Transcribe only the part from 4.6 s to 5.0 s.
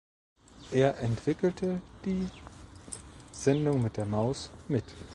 mit.